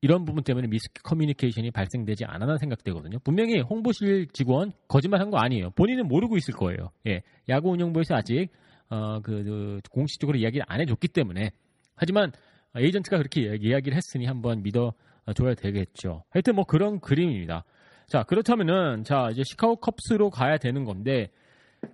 이런 0.02 0.26
부분 0.26 0.44
때문에 0.44 0.68
미스 0.68 0.90
커뮤니케이션이 1.04 1.70
발생되지 1.70 2.26
않았나 2.26 2.58
생각되거든요. 2.58 3.20
분명히 3.20 3.62
홍보실 3.62 4.28
직원 4.34 4.72
거짓말한 4.88 5.30
거 5.30 5.38
아니에요. 5.38 5.70
본인은 5.72 6.08
모르고 6.08 6.38
있을 6.38 6.56
거예요. 6.56 6.90
예, 7.08 7.22
야구 7.50 7.70
운영부에서 7.70 8.16
아직 8.16 8.50
어, 8.90 9.20
그, 9.22 9.44
그 9.44 9.80
공식적으로 9.92 10.38
이야기를 10.40 10.66
안 10.68 10.82
해줬기 10.82 11.08
때문에 11.08 11.52
하지만 11.96 12.32
에이전트가 12.76 13.18
그렇게 13.18 13.42
이야기를 13.42 13.96
했으니 13.96 14.26
한번 14.26 14.64
믿어 14.64 14.94
줘야 15.36 15.54
되겠죠. 15.54 16.24
하여튼 16.32 16.56
뭐 16.56 16.66
그런 16.66 17.00
그림입니다. 17.00 17.64
자 18.08 18.24
그렇다면은 18.24 19.04
자 19.04 19.30
이제 19.32 19.44
시카고 19.44 19.78
컵스로 19.78 20.32
가야 20.32 20.58
되는 20.58 20.84
건데 20.84 21.30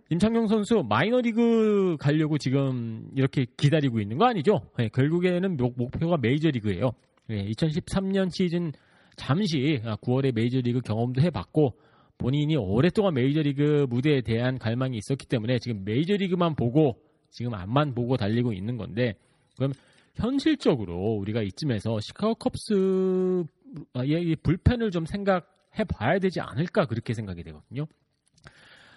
임창용 0.09 0.47
선수 0.47 0.83
마이너리그 0.87 1.97
가려고 1.99 2.37
지금 2.37 3.09
이렇게 3.15 3.45
기다리고 3.57 3.99
있는 3.99 4.17
거 4.17 4.25
아니죠? 4.25 4.61
네, 4.77 4.87
결국에는 4.89 5.57
목, 5.57 5.75
표가 5.91 6.17
메이저리그예요. 6.21 6.91
네, 7.29 7.45
2013년 7.45 8.33
시즌 8.33 8.71
잠시 9.17 9.81
9월에 9.83 10.33
메이저리그 10.33 10.79
경험도 10.79 11.21
해봤고 11.21 11.77
본인이 12.17 12.55
오랫동안 12.55 13.15
메이저리그 13.15 13.85
무대에 13.89 14.21
대한 14.21 14.57
갈망이 14.57 14.97
있었기 14.97 15.27
때문에 15.27 15.59
지금 15.59 15.83
메이저리그만 15.83 16.55
보고 16.55 17.01
지금 17.29 17.53
앞만 17.53 17.93
보고 17.93 18.15
달리고 18.15 18.53
있는 18.53 18.77
건데 18.77 19.15
그럼 19.57 19.73
현실적으로 20.15 21.17
우리가 21.19 21.41
이쯤에서 21.41 21.99
시카고 21.99 22.35
컵스의 22.35 23.45
아, 23.93 24.01
불펜을 24.41 24.91
좀 24.91 25.05
생각해 25.05 25.83
봐야 25.89 26.19
되지 26.19 26.39
않을까 26.39 26.85
그렇게 26.85 27.13
생각이 27.13 27.43
되거든요. 27.43 27.87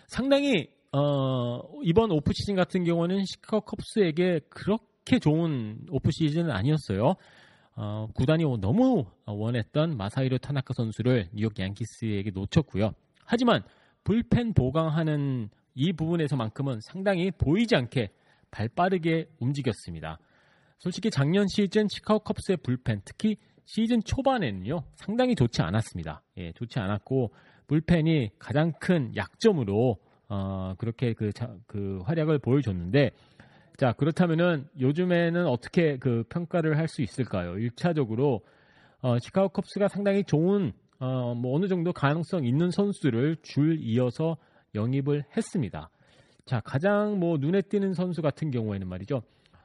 상당히 0.07 0.69
어, 0.93 1.63
이번 1.83 2.11
오프 2.13 2.33
시즌 2.33 2.55
같은 2.55 2.85
경우는 2.85 3.25
시카고 3.25 3.65
컵스에게 3.65 4.41
그렇게 4.49 5.19
좋은 5.19 5.81
오프 5.91 6.11
시즌은 6.13 6.51
아니었어요. 6.51 7.15
어, 7.83 8.09
구단이 8.13 8.45
너무 8.61 9.07
원했던 9.25 9.97
마사이로 9.97 10.37
타나카 10.37 10.75
선수를 10.75 11.31
뉴욕 11.33 11.59
양키스에게 11.59 12.31
놓쳤고요. 12.35 12.93
하지만 13.25 13.63
불펜 14.05 14.53
보강하는 14.53 15.49
이 15.75 15.95
부분에서만큼은 15.95 16.81
상당히 16.83 17.31
보이지 17.31 17.75
않게 17.75 18.11
발 18.51 18.69
빠르게 18.69 19.31
움직였습니다. 19.39 20.19
솔직히 20.79 21.11
작년 21.11 21.47
시즌 21.49 21.89
시카고 21.89 22.21
컵스의 22.21 22.59
불펜, 22.59 23.01
특히 23.07 23.37
시즌 23.65 24.03
초반에는요, 24.03 24.83
상당히 24.95 25.35
좋지 25.35 25.63
않았습니다. 25.63 26.23
예, 26.37 26.53
좋지 26.53 26.79
않았고, 26.81 27.33
불펜이 27.67 28.31
가장 28.39 28.73
큰 28.79 29.15
약점으로, 29.17 29.97
어, 30.29 30.75
그렇게 30.77 31.15
그, 31.15 31.33
자, 31.33 31.55
그 31.67 32.01
활약을 32.05 32.41
보여줬는데, 32.41 33.13
자, 33.81 33.95
그렇다면은 33.95 34.69
요즘에는 34.79 35.47
어떻게 35.47 35.97
그 35.97 36.23
평가를 36.29 36.77
할 36.77 36.87
수 36.87 37.01
있을까요? 37.01 37.55
1차적으로, 37.55 38.43
어, 39.01 39.19
시카고 39.19 39.49
컵스가 39.49 39.89
상당히 39.89 40.23
좋은, 40.23 40.75
어, 40.99 41.35
뭐 41.35 41.57
어느 41.57 41.67
정도 41.67 41.91
가능성 41.91 42.45
있는 42.45 42.71
선수를 42.71 43.39
줄 43.41 43.79
이어서 43.81 44.37
영입을 44.75 45.25
했습니다. 45.35 45.89
자, 46.45 46.61
가장 46.61 47.19
뭐 47.19 47.39
눈에 47.39 47.63
띄는 47.63 47.95
선수 47.95 48.21
같은 48.21 48.51
경우에는 48.51 48.87
말이죠. 48.87 49.23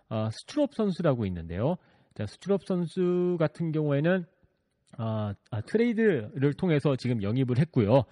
어, 0.07 0.29
스트롭 0.31 0.73
선수라고 0.75 1.25
있는데요. 1.25 1.75
자, 2.13 2.25
스트롭 2.25 2.63
선수 2.63 3.35
같은 3.37 3.73
경우에는 3.73 4.25
어, 4.97 5.31
아, 5.51 5.61
트레이드를 5.67 6.53
통해서 6.53 6.95
지금 6.95 7.21
영입을 7.21 7.59
했고요. 7.59 8.05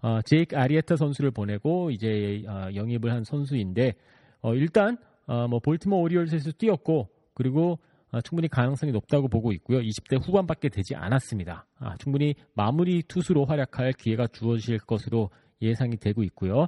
어, 0.00 0.22
제이크 0.22 0.56
아리에타 0.56 0.96
선수를 0.96 1.32
보내고 1.32 1.90
이제 1.90 2.44
어, 2.48 2.70
영입을 2.74 3.12
한 3.12 3.24
선수인데 3.24 3.92
어, 4.40 4.54
일단 4.54 4.96
어, 5.30 5.46
뭐 5.46 5.60
볼티모 5.60 6.00
오리올스에서 6.00 6.50
뛰었고 6.58 7.08
그리고 7.34 7.78
어, 8.10 8.20
충분히 8.20 8.48
가능성이 8.48 8.90
높다고 8.90 9.28
보고 9.28 9.52
있고요. 9.52 9.78
20대 9.78 10.20
후반밖에 10.20 10.68
되지 10.68 10.96
않았습니다. 10.96 11.66
아, 11.78 11.94
충분히 11.98 12.34
마무리 12.54 13.04
투수로 13.04 13.44
활약할 13.44 13.92
기회가 13.92 14.26
주어질 14.26 14.78
것으로 14.78 15.30
예상이 15.62 15.98
되고 15.98 16.24
있고요. 16.24 16.66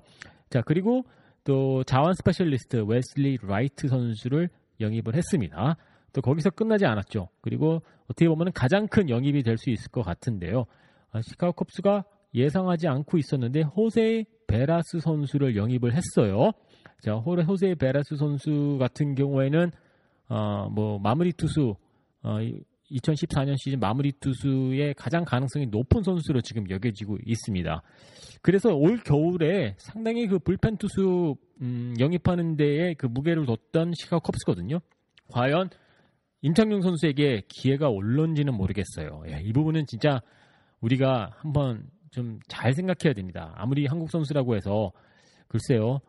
자 0.48 0.62
그리고 0.62 1.04
또 1.42 1.82
좌완 1.82 2.14
스페셜리스트 2.14 2.84
웨슬리 2.87 3.38
라이트 3.42 3.88
선수를 3.88 4.48
영입을 4.80 5.16
했습니다. 5.16 5.76
또 6.12 6.22
거기서 6.22 6.50
끝나지 6.50 6.87
않았죠. 6.87 7.30
그리고 7.40 7.82
어떻게 8.04 8.28
보면 8.28 8.52
가장 8.52 8.87
큰 8.87 9.08
영입이 9.08 9.42
될 9.42 9.58
수 9.58 9.70
있을 9.70 9.90
것 9.90 10.02
같은데요. 10.02 10.66
아, 11.10 11.20
시카고 11.20 11.54
컵스가 11.54 12.04
예상하지 12.32 12.87
않고 12.87 13.18
있었는데 13.18 13.62
호세 13.62 14.24
베라스 14.46 15.00
선수를 15.00 15.56
영입을 15.56 15.94
했어요. 15.94 16.52
자, 17.02 17.14
호세 17.14 17.74
베라스 17.74 18.14
선수 18.16 18.76
같은 18.78 19.16
경우에는 19.16 19.72
어, 20.28 20.68
뭐 20.70 21.00
마무리 21.00 21.32
투수 21.32 21.74
어, 22.22 22.38
2014년 22.92 23.56
시즌 23.58 23.80
마무리 23.80 24.12
투수의 24.12 24.94
가장 24.94 25.24
가능성이 25.24 25.66
높은 25.66 26.02
선수로 26.02 26.40
지금 26.42 26.70
여겨지고 26.70 27.18
있습니다. 27.26 27.82
그래서 28.40 28.74
올 28.74 29.02
겨울에 29.02 29.74
상당히 29.78 30.28
그 30.28 30.38
불펜 30.38 30.76
투수 30.76 31.34
음, 31.60 31.94
영입하는 31.98 32.56
데에 32.56 32.94
그 32.94 33.06
무게를 33.06 33.46
뒀던 33.46 33.94
시카고 33.94 34.20
컵스거든요. 34.20 34.78
과연 35.28 35.70
임창용 36.42 36.82
선수에게 36.82 37.42
기회가 37.48 37.88
올런지는 37.88 38.54
모르겠어요. 38.54 39.24
예, 39.28 39.40
이 39.42 39.52
부분은 39.52 39.86
진짜 39.86 40.22
우리가 40.80 41.32
한번 41.38 41.88
좀 42.12 42.38
잘 42.46 42.74
생각해야 42.74 43.14
됩니다. 43.14 43.52
아무리 43.56 43.86
한국 43.86 44.10
선수라고 44.10 44.54
해서 44.54 44.92
글쎄요, 45.48 46.00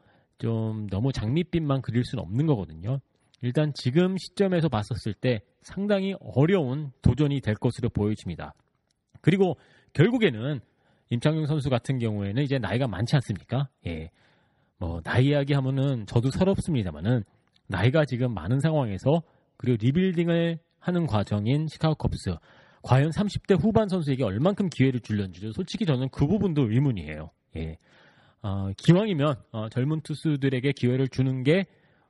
좀 0.44 0.88
너무 0.88 1.14
장밋빛만 1.14 1.82
그릴 1.82 2.04
수는 2.04 2.22
없는 2.22 2.46
거거든요. 2.48 3.00
일단 3.42 3.72
지금 3.74 4.18
시점에서 4.18 4.68
봤었을 4.68 5.14
때 5.14 5.40
상당히 5.62 6.16
어려운 6.20 6.92
도전이 7.02 7.40
될 7.40 7.56
것으로 7.56 7.90
보여집니다. 7.90 8.54
그리고 9.22 9.56
결국에는 9.94 10.60
임창용 11.12 11.46
선수 11.46 11.70
같은 11.70 11.98
경우에는 11.98 12.44
이제 12.44 12.60
나이가 12.60 12.88
많지 12.88 13.16
않습니까? 13.16 13.70
예. 13.88 14.10
뭐 14.80 15.00
나이 15.02 15.28
이야기 15.28 15.54
하면은 15.54 16.06
저도 16.08 16.30
서럽습니다만은 16.30 17.24
나이가 17.68 18.04
지금 18.04 18.34
많은 18.34 18.60
상황에서 18.60 19.24
그리고 19.56 19.78
리빌딩을 19.80 20.60
하는 20.80 21.08
과정인 21.08 21.68
시카고 21.70 21.96
컵스 21.96 22.36
과연 22.82 23.12
30대 23.12 23.62
후반 23.62 23.88
선수에게 23.88 24.26
얼만큼 24.26 24.68
기회를 24.68 25.00
줄는지도 25.00 25.54
솔직히 25.54 25.86
저는 25.86 26.10
그 26.10 26.28
부분도 26.28 26.70
의문이에요. 26.70 27.30
예. 27.56 27.78
어, 28.44 28.70
기왕이면 28.78 29.36
어, 29.52 29.70
젊은 29.70 30.02
투수들에게 30.02 30.74
기회를 30.74 31.08
주는 31.08 31.44
게 31.44 31.66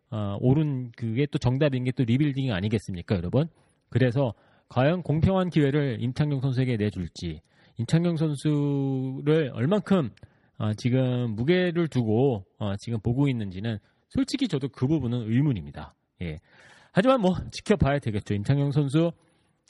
어, 0.10 0.38
옳은 0.42 0.92
그게 0.98 1.26
또 1.28 1.38
정답인 1.38 1.84
게 1.86 1.92
또 1.92 2.04
리빌딩이 2.04 2.52
아니겠습니까, 2.52 3.16
여러분? 3.16 3.48
그래서 3.90 4.34
과연 4.70 5.04
공평한 5.04 5.50
기회를 5.50 5.98
임창용 6.02 6.42
선수에게 6.42 6.78
내줄지 6.78 7.42
임창용 7.78 8.18
선수를 8.18 9.52
얼만큼 9.54 10.10
어, 10.58 10.74
지금 10.74 11.36
무게를 11.36 11.88
두고 11.88 12.46
어, 12.58 12.76
지금 12.78 13.00
보고 13.00 13.28
있는지는 13.28 13.78
솔직히 14.10 14.48
저도 14.48 14.70
그 14.70 14.88
부분은 14.88 15.32
의문입니다. 15.32 15.96
예. 16.22 16.40
하지만 16.92 17.22
뭐 17.22 17.36
지켜봐야 17.52 18.00
되겠죠. 18.00 18.34
임창용 18.36 18.72
선수 18.72 19.12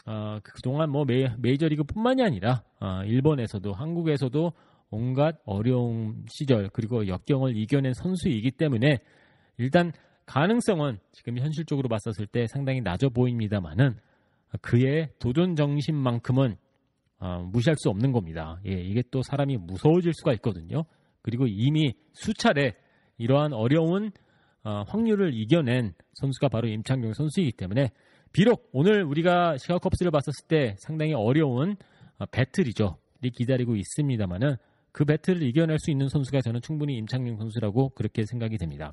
어, 0.06 0.40
그동안 0.44 0.90
뭐 0.90 1.06
메, 1.06 1.30
이저리그뿐만이 1.44 2.24
아니라 2.24 2.64
어, 2.80 3.04
일본에서도 3.06 3.74
한국에서도 3.74 4.52
온갖 4.94 5.38
어려운 5.46 6.24
시절 6.30 6.70
그리고 6.70 7.08
역경을 7.08 7.58
이겨낸 7.58 7.94
선수이기 7.94 8.52
때문에 8.52 9.00
일단 9.58 9.92
가능성은 10.26 11.00
지금 11.12 11.38
현실적으로 11.38 11.90
봤었을 11.90 12.28
때 12.28 12.46
상당히 12.48 12.82
낮아 12.82 13.10
보입니다만은 13.10 13.98
그의 14.62 15.10
도전 15.20 15.56
정신만큼은 15.56 16.56
어, 17.20 17.40
무시할 17.52 17.76
수 17.78 17.90
없는 17.90 18.12
겁니다. 18.12 18.60
예, 18.68 18.74
이게 18.74 19.02
또 19.10 19.22
사람이 19.24 19.58
무서워질 19.58 20.14
수가 20.14 20.34
있거든요. 20.34 20.84
그리고 21.22 21.48
이미 21.48 21.94
수차례 22.12 22.76
이러한 23.18 23.54
어려운 23.54 24.12
어, 24.64 24.84
확률을 24.88 25.34
이겨낸 25.34 25.94
선수가 26.14 26.50
바로 26.50 26.68
임창용 26.68 27.14
선수이기 27.14 27.54
때문에 27.54 27.92
비록 28.32 28.70
오늘 28.74 29.04
우리가 29.04 29.58
시카고 29.58 29.80
컵스를 29.80 30.12
봤었을 30.12 30.48
때 30.48 30.76
상당히 30.80 31.14
어려운 31.14 31.76
어, 32.20 32.26
배틀이죠. 32.26 32.98
이 33.24 33.30
기다리고 33.30 33.76
있습니다만은 33.76 34.58
그 34.94 35.04
배틀을 35.04 35.44
이겨낼 35.44 35.80
수 35.80 35.92
있는 35.92 36.08
선수가 36.08 36.40
저는 36.42 36.62
충분히 36.62 36.96
임창용 36.98 37.38
선수라고 37.38 37.90
그렇게 37.90 38.26
생각이 38.26 38.58
됩니다. 38.58 38.92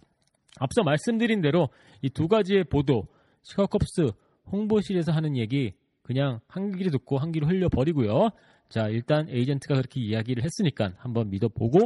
앞서 0.59 0.83
말씀드린 0.83 1.41
대로 1.41 1.69
이 2.03 2.09
두 2.09 2.27
가지의 2.27 2.65
보도, 2.65 3.07
시카고 3.43 3.79
컵스 3.79 4.11
홍보실에서 4.51 5.13
하는 5.13 5.37
얘기 5.37 5.75
그냥 6.03 6.41
한 6.49 6.73
귀로 6.77 6.91
듣고 6.91 7.19
한 7.19 7.31
귀로 7.31 7.47
흘려버리고요. 7.47 8.31
자, 8.69 8.89
일단 8.89 9.29
에이전트가 9.29 9.75
그렇게 9.75 10.01
이야기를 10.01 10.43
했으니까 10.43 10.93
한번 10.97 11.31
믿어보고 11.31 11.79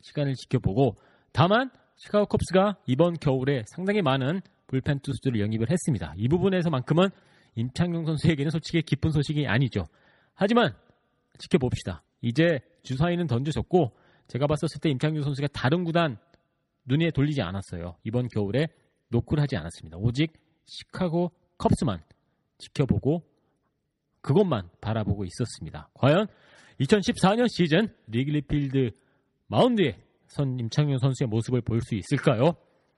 시간을 0.00 0.34
지켜보고 0.34 0.96
다만 1.32 1.70
시카고 1.96 2.26
컵스가 2.26 2.78
이번 2.86 3.14
겨울에 3.14 3.62
상당히 3.66 4.02
많은 4.02 4.40
불펜 4.66 4.98
투수들을 5.00 5.40
영입을 5.40 5.70
했습니다. 5.70 6.14
이 6.16 6.28
부분에서만큼은 6.28 7.08
임창용 7.56 8.06
선수에게는 8.06 8.50
솔직히 8.50 8.82
기쁜 8.82 9.10
소식이 9.10 9.46
아니죠. 9.46 9.88
하지만 10.34 10.74
지켜봅시다. 11.38 12.02
이제 12.22 12.60
주사위는 12.82 13.26
던져졌고 13.26 13.92
제가 14.28 14.46
봤었을 14.46 14.80
때 14.80 14.90
임창용 14.90 15.22
선수가 15.22 15.48
다른 15.48 15.84
구단 15.84 16.18
눈에 16.84 17.10
돌리지 17.10 17.42
않았어요. 17.42 17.96
이번 18.04 18.28
겨울에 18.28 18.68
노크를 19.08 19.42
하지 19.42 19.56
않았습니다. 19.56 19.96
오직 19.98 20.32
시카고 20.66 21.32
컵스만 21.56 22.02
지켜보고 22.58 23.22
그것만 24.20 24.68
바라보고 24.80 25.24
있었습니다. 25.24 25.88
과연 25.94 26.26
2014년 26.80 27.46
시즌 27.48 27.88
리글리 28.06 28.42
필드 28.42 28.90
마운드에 29.46 29.98
선 30.28 30.58
임창용 30.58 30.98
선수의 30.98 31.28
모습을 31.28 31.62
볼 31.62 31.80
수 31.80 31.94
있을까요? 31.94 32.52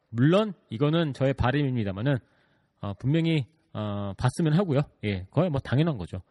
물론 0.09 0.53
이거는 0.71 1.15
저의 1.15 1.35
바람입니다만은 1.35 2.19
어, 2.81 2.95
분명히 2.95 3.47
어, 3.73 4.13
봤으면 4.17 4.55
하고요. 4.55 4.81
예, 5.05 5.27
거의 5.31 5.49
뭐 5.51 5.61
당연한 5.61 5.97
거죠. 5.97 6.23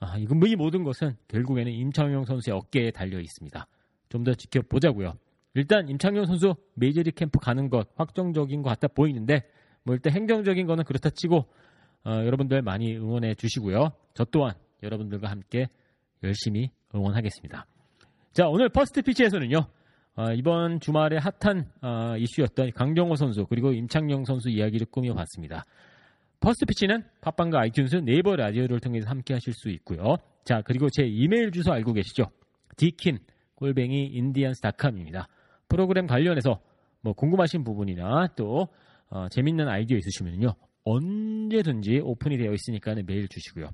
아, 0.00 0.18
이건 0.18 0.38
뭐이 0.38 0.56
모든 0.56 0.84
것은 0.84 1.16
결국에는 1.28 1.72
임창용 1.72 2.24
선수의 2.24 2.56
어깨에 2.56 2.90
달려 2.90 3.18
있습니다. 3.20 3.66
좀 4.08 4.24
더 4.24 4.34
지켜보자고요. 4.34 5.14
일단 5.54 5.88
임창용 5.88 6.26
선수 6.26 6.54
메이저리 6.74 7.12
캠프 7.12 7.38
가는 7.38 7.68
것 7.68 7.88
확정적인 7.96 8.62
것 8.62 8.68
같아 8.68 8.88
보이는데 8.88 9.42
뭐 9.84 9.94
일단 9.94 10.12
행정적인 10.12 10.66
거는 10.66 10.84
그렇다 10.84 11.10
치고 11.10 11.46
어, 12.04 12.10
여러분들 12.10 12.62
많이 12.62 12.96
응원해 12.96 13.34
주시고요. 13.34 13.90
저 14.14 14.24
또한 14.24 14.54
여러분들과 14.82 15.30
함께 15.30 15.68
열심히 16.22 16.70
응원하겠습니다. 16.94 17.66
자 18.32 18.48
오늘 18.48 18.68
퍼스트 18.68 19.02
피치에서는요. 19.02 19.66
어, 20.16 20.32
이번 20.32 20.80
주말에 20.80 21.18
핫한 21.18 21.70
어, 21.82 22.16
이슈였던 22.18 22.72
강정호 22.72 23.16
선수 23.16 23.46
그리고 23.46 23.72
임창용 23.72 24.24
선수 24.24 24.50
이야기를 24.50 24.86
꾸며봤습니다. 24.90 25.64
퍼스트 26.46 26.64
피치는 26.64 27.02
팟빵과 27.22 27.58
아이튠즈 27.58 28.04
네이버 28.04 28.36
라디오를 28.36 28.78
통해서 28.78 29.10
함께 29.10 29.34
하실 29.34 29.52
수 29.52 29.68
있고요. 29.68 30.14
자 30.44 30.62
그리고 30.64 30.88
제 30.90 31.02
이메일 31.04 31.50
주소 31.50 31.72
알고 31.72 31.92
계시죠? 31.92 32.30
디킨 32.76 33.18
골뱅이 33.56 34.06
인디언스닷컴입니다. 34.06 35.26
프로그램 35.68 36.06
관련해서 36.06 36.60
뭐 37.00 37.14
궁금하신 37.14 37.64
부분이나 37.64 38.28
또 38.36 38.68
어, 39.08 39.28
재밌는 39.28 39.66
아이디어 39.66 39.96
있으시면요 39.96 40.54
언제든지 40.84 42.02
오픈이 42.04 42.38
되어 42.38 42.52
있으니까 42.52 42.94
메일 43.04 43.26
주시고요. 43.26 43.70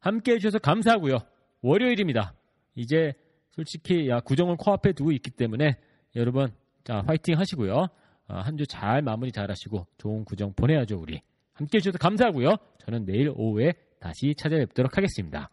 함께 0.00 0.32
해주셔서 0.32 0.58
감사하고요. 0.58 1.18
월요일입니다. 1.62 2.34
이제 2.74 3.12
솔직히 3.52 4.08
야 4.08 4.18
구정을 4.18 4.56
코앞에 4.56 4.94
두고 4.94 5.12
있기 5.12 5.30
때문에 5.30 5.76
여러분 6.16 6.48
자 6.82 7.04
화이팅 7.06 7.38
하시고요. 7.38 7.72
어, 7.72 8.34
한주 8.34 8.66
잘 8.66 9.00
마무리 9.02 9.30
잘 9.30 9.48
하시고 9.48 9.86
좋은 9.96 10.24
구정 10.24 10.52
보내야죠 10.54 10.98
우리. 10.98 11.22
함께 11.56 11.78
해주셔서 11.78 11.98
감사하고요. 11.98 12.56
저는 12.84 13.04
내일 13.04 13.32
오후에 13.34 13.72
다시 13.98 14.34
찾아뵙도록 14.36 14.96
하겠습니다. 14.96 15.50